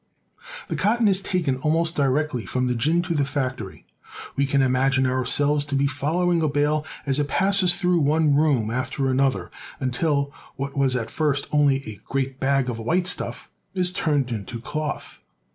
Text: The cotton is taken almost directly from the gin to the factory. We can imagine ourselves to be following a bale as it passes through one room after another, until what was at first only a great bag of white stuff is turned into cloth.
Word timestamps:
The 0.67 0.75
cotton 0.75 1.07
is 1.07 1.21
taken 1.21 1.57
almost 1.57 1.95
directly 1.95 2.47
from 2.47 2.65
the 2.65 2.73
gin 2.73 3.03
to 3.03 3.13
the 3.13 3.23
factory. 3.23 3.85
We 4.35 4.47
can 4.47 4.63
imagine 4.63 5.05
ourselves 5.05 5.63
to 5.65 5.75
be 5.75 5.85
following 5.85 6.41
a 6.41 6.47
bale 6.47 6.83
as 7.05 7.19
it 7.19 7.27
passes 7.27 7.75
through 7.79 7.99
one 7.99 8.33
room 8.33 8.71
after 8.71 9.07
another, 9.11 9.51
until 9.79 10.33
what 10.55 10.75
was 10.75 10.95
at 10.95 11.11
first 11.11 11.45
only 11.51 11.87
a 11.87 12.01
great 12.03 12.39
bag 12.39 12.67
of 12.67 12.79
white 12.79 13.05
stuff 13.05 13.47
is 13.75 13.91
turned 13.93 14.31
into 14.31 14.59
cloth. 14.59 15.21